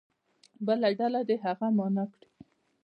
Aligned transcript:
بله 0.65 0.89
ډله 0.99 1.21
دې 1.27 1.35
هغه 1.45 1.65
معنا 1.77 2.05
کړي. 2.13 2.27